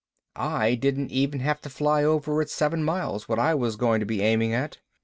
[0.35, 4.05] "I didn't even have to fly over at seven miles what I was going to
[4.07, 4.79] be aiming at.